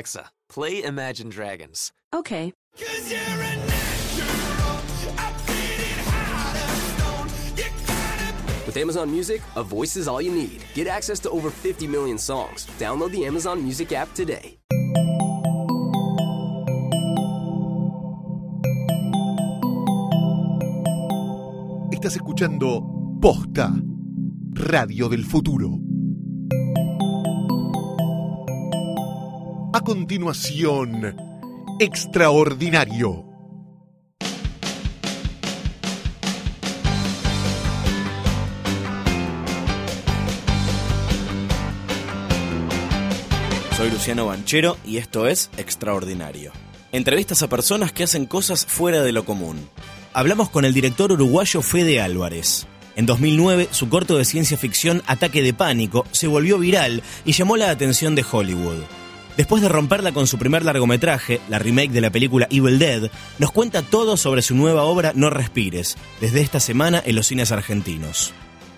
[0.00, 1.92] Alexa, play Imagine Dragons.
[2.14, 2.54] Okay.
[8.64, 10.64] With Amazon Music, a voice is all you need.
[10.72, 12.66] Get access to over 50 million songs.
[12.78, 14.58] Download the Amazon Music app today.
[21.92, 22.82] Estás escuchando
[23.20, 23.70] Posta,
[24.54, 25.89] Radio del Futuro.
[29.72, 31.16] A continuación,
[31.78, 33.24] Extraordinario.
[43.76, 46.50] Soy Luciano Banchero y esto es Extraordinario.
[46.90, 49.70] Entrevistas a personas que hacen cosas fuera de lo común.
[50.12, 52.66] Hablamos con el director uruguayo Fede Álvarez.
[52.96, 57.56] En 2009, su corto de ciencia ficción Ataque de Pánico se volvió viral y llamó
[57.56, 58.99] la atención de Hollywood.
[59.40, 63.50] Después de romperla con su primer largometraje, la remake de la película Evil Dead, nos
[63.50, 68.34] cuenta todo sobre su nueva obra No Respires, desde esta semana en los cines argentinos.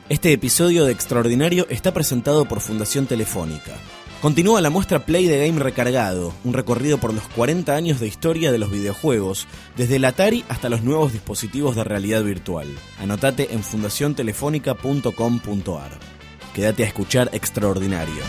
[0.08, 3.72] Este episodio de Extraordinario está presentado por Fundación Telefónica.
[4.20, 8.52] Continúa la muestra Play de Game Recargado, un recorrido por los 40 años de historia
[8.52, 12.68] de los videojuegos, desde el Atari hasta los nuevos dispositivos de realidad virtual.
[13.00, 15.98] Anotate en fundaciontelefónica.com.ar.
[16.54, 18.22] Quédate a escuchar Extraordinario.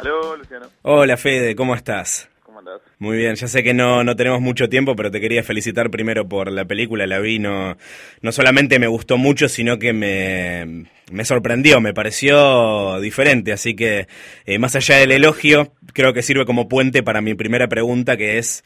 [0.00, 0.66] Aló, Luciano.
[0.80, 2.30] Hola Fede, ¿cómo estás?
[2.42, 2.80] ¿Cómo andás?
[2.98, 6.26] Muy bien, ya sé que no, no tenemos mucho tiempo, pero te quería felicitar primero
[6.26, 7.76] por la película, la vi, no,
[8.22, 14.08] no solamente me gustó mucho, sino que me, me sorprendió, me pareció diferente, así que
[14.46, 18.38] eh, más allá del elogio, creo que sirve como puente para mi primera pregunta, que
[18.38, 18.64] es,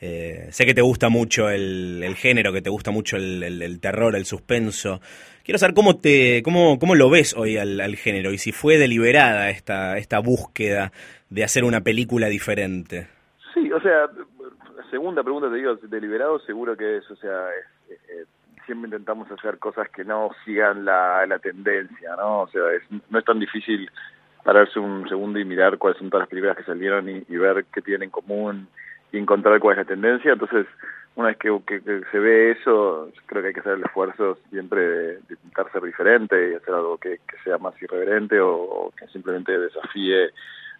[0.00, 4.14] eh, sé que te gusta mucho el, el, género, que te gusta mucho el, terror,
[4.14, 5.00] el suspenso.
[5.44, 8.78] Quiero saber cómo te, cómo, cómo lo ves hoy al, al género y si fue
[8.78, 10.92] deliberada esta, esta búsqueda
[11.30, 13.08] de hacer una película diferente.
[13.54, 14.08] Sí, o sea,
[14.90, 18.24] segunda pregunta te digo, deliberado seguro que es, o sea, es, eh,
[18.66, 22.42] siempre intentamos hacer cosas que no sigan la, la tendencia, ¿no?
[22.42, 23.90] O sea, es, no es tan difícil
[24.44, 27.66] pararse un segundo y mirar cuáles son todas las películas que salieron y, y ver
[27.72, 28.68] qué tienen en común
[29.12, 30.32] y encontrar cuál es la tendencia.
[30.32, 30.66] Entonces,
[31.18, 35.06] una vez que, se ve eso, creo que hay que hacer el esfuerzo siempre de,
[35.14, 40.30] de intentar ser diferente y hacer algo que, sea más irreverente o, que simplemente desafíe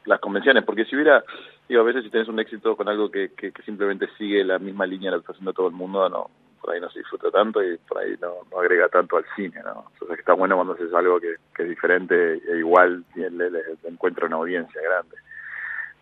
[0.04, 0.64] las convenciones.
[0.64, 1.24] Porque si hubiera,
[1.68, 4.86] digo, a veces si tenés un éxito con algo que, que, simplemente sigue la misma
[4.86, 6.30] línea de lo que está todo el mundo, no
[6.60, 9.86] por ahí no se disfruta tanto y por ahí no, agrega tanto al cine, ¿no?
[9.92, 13.62] Entonces está bueno cuando haces algo que, que es diferente e igual le, le, le
[13.86, 15.16] encuentra una audiencia grande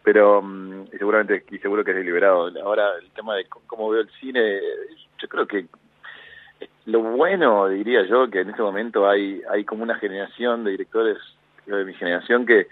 [0.06, 2.48] pero um, y seguramente y seguro que es deliberado.
[2.62, 4.60] Ahora el tema de cómo veo el cine,
[5.18, 5.66] yo creo que
[6.84, 11.18] lo bueno diría yo que en este momento hay hay como una generación de directores
[11.66, 12.68] de mi generación que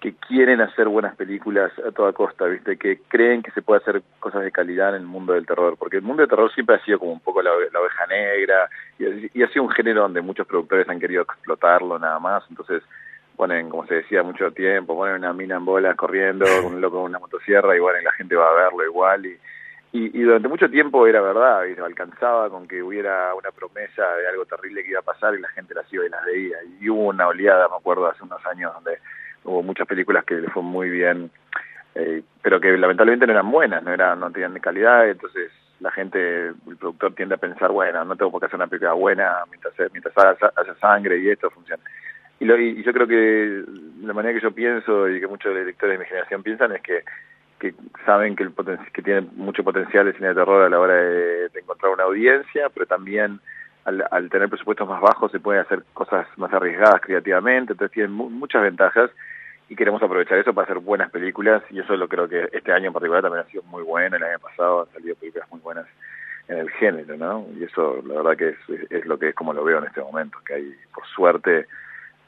[0.00, 2.76] que quieren hacer buenas películas a toda costa, ¿viste?
[2.76, 5.96] Que creen que se puede hacer cosas de calidad en el mundo del terror, porque
[5.96, 8.68] el mundo del terror siempre ha sido como un poco la, oveja negra
[8.98, 12.82] y ha sido un género donde muchos productores han querido explotarlo nada más, entonces
[13.36, 17.10] ponen, como se decía, mucho tiempo, ponen una mina en bolas corriendo, un loco con
[17.10, 19.38] una motosierra, y la gente va a verlo igual, y,
[19.92, 24.44] y, durante mucho tiempo era verdad, y alcanzaba con que hubiera una promesa de algo
[24.46, 27.08] terrible que iba a pasar y la gente las iba y las veía, y hubo
[27.08, 28.98] una oleada, me acuerdo, hace unos años donde
[29.44, 31.30] hubo muchas películas que le fue muy bien,
[31.94, 36.48] eh, pero que lamentablemente no eran buenas, no eran, no tenían calidad, entonces la gente,
[36.48, 39.74] el productor tiende a pensar, bueno, no tengo por qué hacer una película buena mientras,
[39.92, 41.82] mientras haya, haya sangre y esto funciona
[42.40, 43.62] y, lo, y yo creo que
[44.02, 47.04] la manera que yo pienso y que muchos directores de mi generación piensan es que
[47.58, 47.74] que
[48.04, 50.94] saben que el poten que tiene mucho potencial el cine de terror a la hora
[50.94, 53.40] de, encontrar una audiencia, pero también
[53.84, 58.12] al, al, tener presupuestos más bajos se pueden hacer cosas más arriesgadas creativamente, entonces tienen
[58.12, 59.10] mu muchas ventajas
[59.68, 62.88] y queremos aprovechar eso para hacer buenas películas y eso lo creo que este año
[62.88, 65.86] en particular también ha sido muy bueno, el año pasado han salido películas muy buenas
[66.48, 67.46] en el género, ¿no?
[67.58, 70.02] Y eso la verdad que es, es lo que es como lo veo en este
[70.02, 71.66] momento, que hay por suerte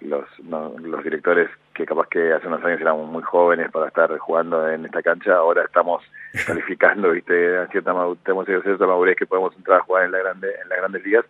[0.01, 4.17] los, no, los directores que capaz que hace unos años éramos muy jóvenes para estar
[4.19, 6.03] jugando en esta cancha, ahora estamos
[6.47, 10.49] calificando, viste, a cierta tenemos cierta madurez que podemos entrar a jugar en la grande,
[10.63, 11.25] en las grandes ligas.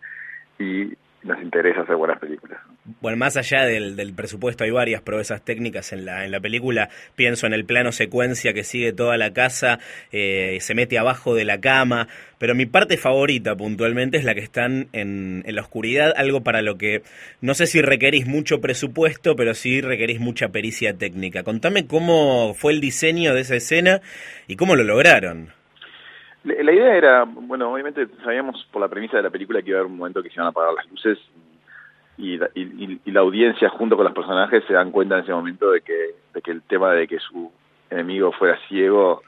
[0.59, 2.59] Y nos interesa hacer buenas películas.
[3.01, 6.89] Bueno, más allá del, del, presupuesto, hay varias proezas técnicas en la, en la película.
[7.15, 9.79] Pienso en el plano secuencia que sigue toda la casa,
[10.11, 12.07] eh, se mete abajo de la cama.
[12.39, 16.61] Pero mi parte favorita puntualmente es la que están en, en la oscuridad, algo para
[16.61, 17.01] lo que
[17.41, 21.43] no sé si requerís mucho presupuesto, pero sí requerís mucha pericia técnica.
[21.43, 24.01] Contame cómo fue el diseño de esa escena
[24.47, 25.56] y cómo lo lograron.
[26.43, 29.81] La idea era, bueno, obviamente sabíamos por la premisa de la película que iba a
[29.81, 31.19] haber un momento que se iban a apagar las luces
[32.17, 35.71] y, y, y, la audiencia junto con los personajes se dan cuenta en ese momento
[35.71, 37.51] de que, de que el tema de que su
[37.89, 39.21] enemigo fuera ciego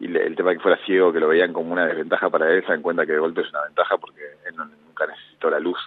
[0.00, 2.62] y el tema de que fuera ciego, que lo veían como una desventaja para él,
[2.62, 5.78] se dan cuenta que de golpe es una ventaja porque él nunca necesitó la luz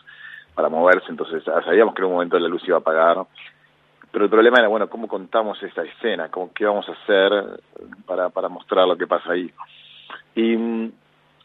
[0.54, 3.18] para moverse, entonces sabíamos que en un momento la luz iba a apagar,
[4.12, 6.30] pero el problema era, bueno, ¿cómo contamos esta escena?
[6.30, 7.62] ¿Cómo, ¿Qué vamos a hacer
[8.06, 9.51] para, para mostrar lo que pasa ahí?
[10.36, 10.92] Y mm,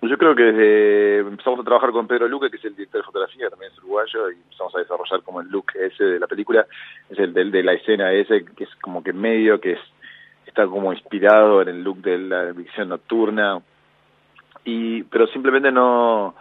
[0.02, 3.06] yo creo que desde empezamos a trabajar con Pedro Luque, que es el director de
[3.06, 6.66] fotografía, también es uruguayo, y empezamos a desarrollar como el look ese de la película,
[7.08, 9.80] es el de, de la escena ese, que es como que medio, que es
[10.46, 13.60] está como inspirado en el look de la visión nocturna,
[14.64, 16.34] y pero simplemente no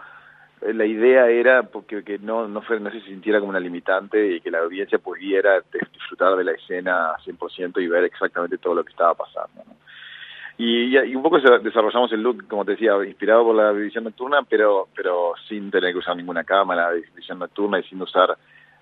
[0.62, 4.40] la idea era porque que no no, fue, no se sintiera como una limitante y
[4.40, 5.62] que la audiencia pudiera
[5.92, 9.62] disfrutar de la escena 100% y ver exactamente todo lo que estaba pasando.
[10.58, 14.42] Y, y, un poco desarrollamos el look, como te decía, inspirado por la visión nocturna,
[14.48, 18.36] pero pero sin tener que usar ninguna cámara de visión nocturna y sin usar,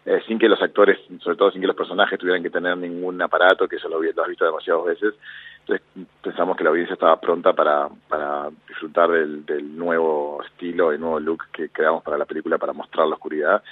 [0.07, 3.21] eh, sin que los actores, sobre todo sin que los personajes tuvieran que tener ningún
[3.21, 5.15] aparato, que eso lo, lo visto demasiadas veces.
[5.61, 5.87] Entonces
[6.23, 11.19] pensamos que la audiencia estaba pronta para, para disfrutar del, del nuevo estilo, el nuevo
[11.19, 13.63] look que creamos para la película para mostrar la oscuridad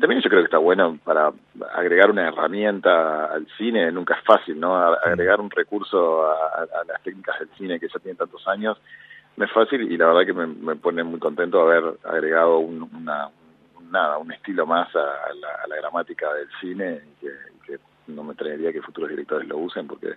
[0.00, 1.32] también yo creo que está bueno para
[1.74, 4.76] agregar una herramienta al cine, nunca es fácil, ¿no?
[4.76, 8.78] Agregar un recurso a, las técnicas del cine que ya tienen tantos años,
[9.36, 13.30] no es fácil y la verdad que me, pone muy contento haber agregado un, una,
[13.90, 17.78] nada, un estilo más a, la, gramática del cine y que,
[18.08, 20.14] no me traería que futuros directores lo usen porque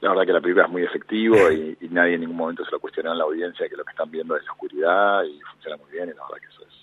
[0.00, 2.78] la verdad que la película es muy efectivo y, nadie en ningún momento se lo
[2.78, 5.90] cuestionó en la audiencia que lo que están viendo es la oscuridad y funciona muy
[5.90, 6.81] bien y la verdad que eso es,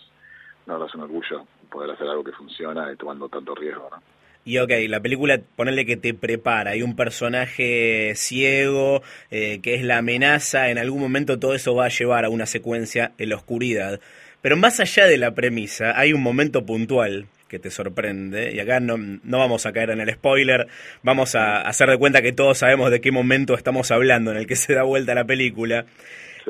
[0.77, 4.01] no, es un orgullo poder hacer algo que funciona y tomando tanto riesgo, ¿no?
[4.45, 9.83] Y ok, la película, ponerle que te prepara, hay un personaje ciego, eh, que es
[9.83, 13.36] la amenaza, en algún momento todo eso va a llevar a una secuencia en la
[13.36, 14.00] oscuridad.
[14.42, 18.80] Pero más allá de la premisa, hay un momento puntual que te sorprende, y acá
[18.80, 20.68] no, no vamos a caer en el spoiler,
[21.04, 24.48] vamos a hacer de cuenta que todos sabemos de qué momento estamos hablando en el
[24.48, 25.86] que se da vuelta la película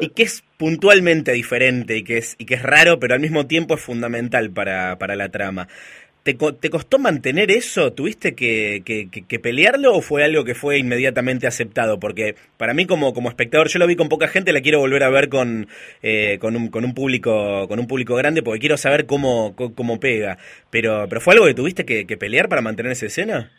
[0.02, 3.48] y que es puntualmente diferente y que es, y que es raro, pero al mismo
[3.48, 5.68] tiempo es fundamental para, para la trama.
[6.24, 7.94] ¿Te, ¿Te, costó mantener eso?
[7.94, 11.98] ¿Tuviste que, que, pelearlo o fue algo que fue inmediatamente aceptado?
[11.98, 15.04] Porque para mí como, como espectador, yo lo vi con poca gente, la quiero volver
[15.04, 15.70] a ver con,
[16.04, 20.00] eh, con, un, con, un público, con un público grande porque quiero saber cómo, cómo,
[20.02, 20.38] pega.
[20.70, 23.52] Pero, ¿Pero fue algo que tuviste que, pelear para mantener esa escena?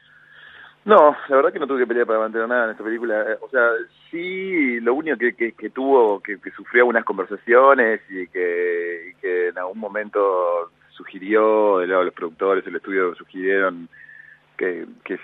[0.85, 3.21] No, la verdad que no tuve que pelear para mantener nada en esta película.
[3.23, 3.69] Eh, o sea,
[4.11, 9.79] sí, lo único que, que, tuvo, que, sufrió algunas conversaciones y que, que en algún
[9.79, 13.89] momento sugirió, de lado de los productores, el estudio sugirieron
[14.57, 15.19] que, que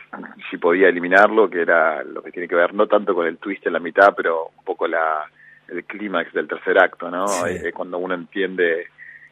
[0.50, 3.67] si podía eliminarlo, que era lo que tiene que ver no tanto con el twist
[3.67, 5.25] en la mitad, pero un poco la
[5.69, 7.26] el clímax del tercer acto, ¿no?
[7.75, 8.87] cuando uno entiende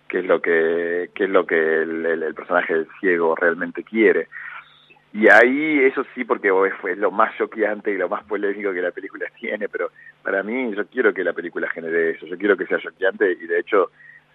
[0.08, 4.28] qué es lo que qué es lo que el, el personaje ciego realmente quiere.
[5.14, 6.50] Y ahí, eso sí, porque
[6.80, 9.92] fue lo más choqueante y lo más polémico que la película tiene, pero
[10.24, 13.46] para mí yo quiero que la película genere eso, yo quiero que sea choqueante y
[13.46, 13.92] de hecho,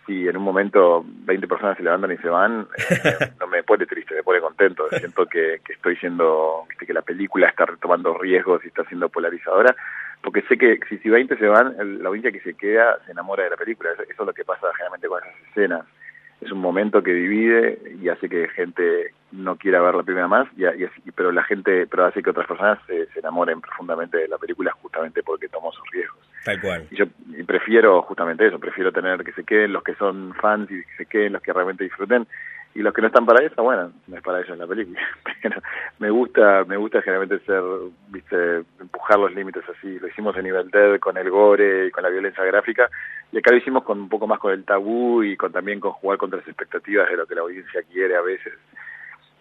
[0.07, 3.85] si en un momento 20 personas se levantan y se van, eh, no me pone
[3.87, 8.63] triste, me pone contento, siento que, que estoy siendo, que la película está retomando riesgos
[8.63, 9.75] y está siendo polarizadora,
[10.21, 13.43] porque sé que si, si 20 se van, la audiencia que se queda se enamora
[13.43, 15.85] de la película, eso, eso es lo que pasa generalmente con esas escenas
[16.41, 20.47] es un momento que divide y hace que gente no quiera ver la primera más,
[20.57, 24.37] y, y, pero la gente, pero hace que otras personas se, enamoren profundamente de la
[24.37, 26.19] película justamente porque tomó sus riesgos.
[26.45, 26.87] Tal cual.
[26.89, 27.05] Y yo
[27.45, 31.05] prefiero justamente eso, prefiero tener que se queden los que son fans y que se
[31.05, 32.25] queden los que realmente disfruten
[32.79, 35.01] y los que no están para eso, bueno, no es para ellos la película.
[35.41, 35.61] Pero
[35.99, 37.61] me gusta, me gusta generalmente ser,
[38.07, 39.99] viste, empujar los límites así.
[39.99, 42.89] Lo hicimos en Nivel Dead con el gore y con la violencia gráfica,
[43.33, 45.91] y acá lo hicimos con un poco más con el tabú y con también con
[45.91, 48.53] jugar contra las expectativas de lo que la audiencia quiere a veces.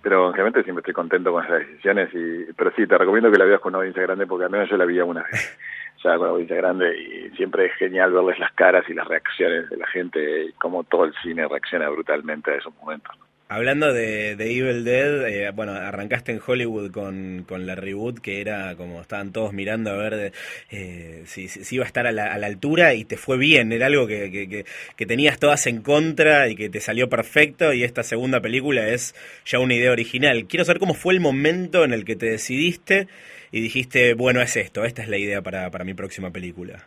[0.03, 3.45] Pero generalmente siempre estoy contento con esas decisiones, y pero sí, te recomiendo que la
[3.45, 5.57] veas con una audiencia grande porque al menos yo la vi una vez
[6.03, 9.71] ya con una audiencia grande y siempre es genial verles las caras y las reacciones
[9.71, 13.17] de la gente y cómo todo el cine reacciona brutalmente a esos momentos.
[13.51, 18.77] Hablando de, Evil Dead, eh, bueno, arrancaste en Hollywood con, con, la reboot que era
[18.77, 20.33] como estaban todos mirando a ver
[20.71, 23.73] eh, si, si, iba a estar a la, a la, altura y te fue bien,
[23.73, 27.85] era algo que, que, que, tenías todas en contra y que te salió perfecto y
[27.85, 29.15] esta segunda película es
[29.47, 30.45] ya una idea original.
[30.47, 33.09] Quiero saber cómo fue el momento en el que te decidiste
[33.51, 36.87] y dijiste, bueno, es esto, esta es la idea para, para mi próxima película.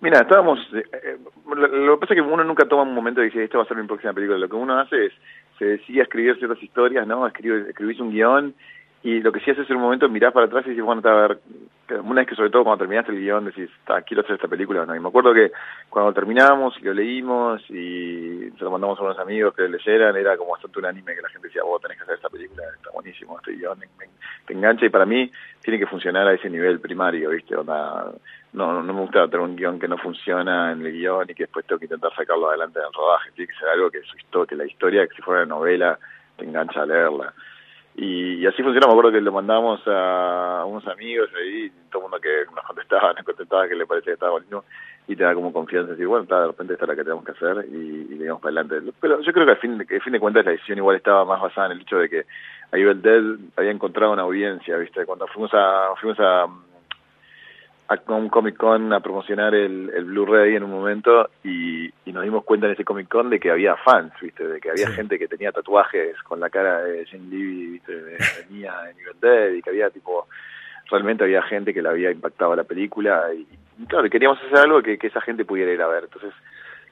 [0.00, 0.58] Mira, estábamos.
[0.74, 1.18] Eh, eh,
[1.54, 3.66] lo, que pasa es que uno nunca toma un momento y dice, esto va a
[3.66, 4.38] ser mi próxima película.
[4.38, 5.12] Lo que uno hace es,
[5.58, 7.26] se decide escribir ciertas historias, ¿no?
[7.26, 8.54] Escribe, escribís un guion
[9.02, 11.28] y lo que sí haces en un momento mirás para atrás y dices, bueno, a
[11.28, 11.38] ver,
[12.04, 13.70] una vez que sobre todo cuando terminaste el guion decís,
[14.06, 14.94] quiero hacer esta película, no.
[14.94, 15.50] Y me acuerdo que
[15.88, 20.36] cuando terminamos y lo leímos y se lo mandamos a unos amigos que leyeran, era
[20.36, 23.38] como bastante unánime que la gente decía, vos tenés que hacer esta película, está buenísimo
[23.38, 23.78] este guion,
[24.46, 25.30] te engancha y para mí
[25.62, 27.54] tiene que funcionar a ese nivel primario, ¿viste?
[27.54, 31.44] no, no me gusta tener un guion que no funciona en el guion y que
[31.44, 34.46] después tengo que intentar sacarlo adelante en el rodaje, tiene que ser algo que, su,
[34.46, 35.98] que la historia, que si fuera una novela,
[36.36, 37.32] te engancha a leerla.
[37.96, 42.20] Y, así funcionó, me acuerdo que lo mandamos a unos amigos ahí, todo el mundo
[42.20, 44.64] que nos contestaba, nos contestaba que le parecía que estaba bonito
[45.08, 47.24] y te da como confianza, decir, bueno, está, de repente esta es la que tenemos
[47.24, 48.92] que hacer y, le para adelante.
[49.00, 51.24] Pero yo creo que al fin, que al fin de cuentas la decisión igual estaba
[51.24, 52.26] más basada en el hecho de que
[52.72, 53.22] Evil Dead
[53.56, 55.04] había encontrado una audiencia, ¿viste?
[55.04, 56.46] Cuando fuimos a fuimos a
[57.90, 62.44] a un Comic Con a promocionar el, el Blu-ray en un momento y, nos dimos
[62.44, 64.46] cuenta en ese Comic Con de que había fans, ¿viste?
[64.46, 67.94] De que había gente que tenía tatuajes con la cara de Jane Levy, ¿viste?
[68.02, 68.18] De,
[68.50, 70.26] Mia en Evil Dead y que había tipo,
[70.90, 73.46] realmente había gente que le había impactado la película y,
[73.86, 76.04] claro, queríamos hacer algo que, que esa gente pudiera ir a ver.
[76.04, 76.32] Entonces,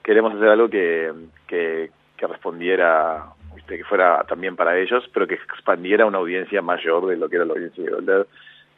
[0.02, 1.12] queríamos hacer algo que,
[1.46, 3.24] que, que respondiera
[3.54, 3.76] ¿viste?
[3.76, 7.44] que fuera también para ellos, pero que expandiera una audiencia mayor de lo que era
[7.44, 8.26] la audiencia de Evil Dead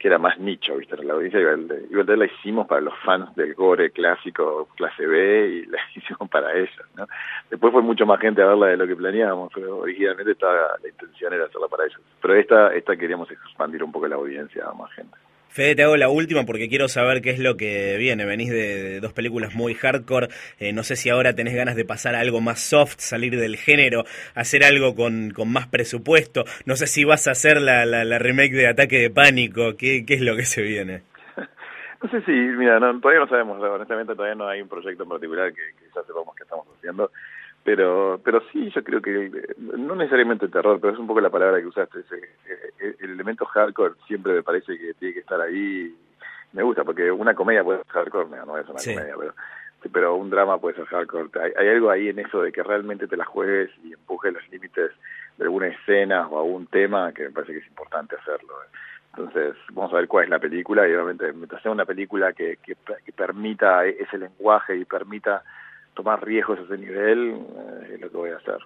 [0.01, 0.97] que era más nicho, ¿viste?
[1.03, 5.77] La audiencia de la hicimos para los fans del gore clásico clase B y la
[5.95, 7.05] hicimos para ellos, ¿no?
[7.51, 10.89] Después fue mucho más gente a verla de lo que planeábamos, pero originalmente estaba, la
[10.89, 12.01] intención era hacerla para ellos.
[12.19, 15.15] Pero esta, esta queríamos expandir un poco la audiencia a más gente.
[15.51, 18.23] Fede, te hago la última porque quiero saber qué es lo que viene.
[18.23, 20.29] Venís de, dos películas muy hardcore.
[20.59, 23.57] Eh, no sé si ahora tenés ganas de pasar a algo más soft, salir del
[23.57, 26.45] género, hacer algo con, con más presupuesto.
[26.65, 29.75] No sé si vas a hacer la, la, remake de Ataque de Pánico.
[29.77, 31.03] ¿Qué, ¿Qué es lo que se viene?
[32.01, 33.61] No sé si, mira, todavía no sabemos.
[33.61, 37.11] Honestamente, todavía no hay un proyecto en particular que, que ya sepamos que estamos haciendo
[37.63, 41.59] pero pero sí yo creo que no necesariamente terror pero es un poco la palabra
[41.59, 45.95] que usaste ese, el elemento hardcore siempre me parece que tiene que estar ahí.
[46.53, 49.33] Me gusta porque una comedia puede ser hardcore no, es una comedia pero
[49.91, 51.29] pero un drama puede ser hardcore.
[51.41, 54.47] Hay, hay, algo ahí en eso de que realmente te la juegues y empujes los
[54.49, 54.91] límites
[55.37, 58.53] de alguna escena o algún tema que me parece que es importante hacerlo.
[59.15, 62.57] Entonces vamos a ver cuál es la película y obviamente mientras sea una película que,
[62.63, 65.43] que, que permita ese lenguaje y permita
[65.93, 68.57] tomar riesgos a ese nivel eh, es lo que voy a hacer.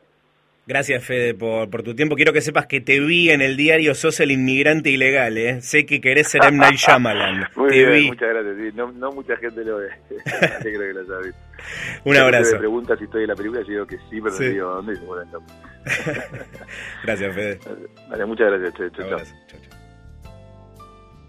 [0.67, 2.15] Gracias, Fede, por, por tu tiempo.
[2.15, 5.61] Quiero que sepas que te vi en el diario Sos el inmigrante ilegal, ¿eh?
[5.61, 6.57] Sé que querés ser M.
[6.57, 7.49] Night Shyamalan.
[7.55, 8.73] Muy bien, muchas gracias.
[8.73, 9.89] No, no, mucha gente lo ve.
[10.61, 11.39] creo que lo visto.
[12.03, 12.53] Un abrazo.
[12.53, 14.45] Me pregunta si estoy en la película, yo digo que sí, pero sí.
[14.45, 15.29] digo dónde y se mueren
[17.03, 17.59] Gracias, Fede.
[18.09, 18.73] Vale, muchas gracias.
[18.73, 19.27] Chau, chau, chau.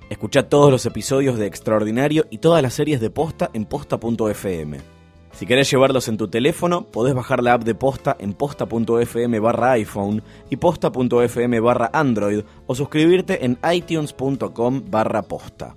[0.08, 4.95] Escucha todos los episodios de Extraordinario y todas las series de Posta en posta.fm.
[5.36, 9.72] Si querés llevarlos en tu teléfono, podés bajar la app de Posta en posta.fm barra
[9.72, 15.76] iPhone y posta.fm barra Android o suscribirte en itunes.com barra posta.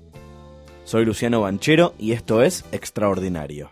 [0.86, 3.72] Soy Luciano Banchero y esto es Extraordinario.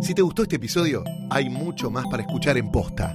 [0.00, 3.14] Si te gustó este episodio, hay mucho más para escuchar en Posta.